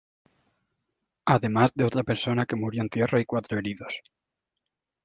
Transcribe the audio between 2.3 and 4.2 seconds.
que murió en tierra y cuatro heridos.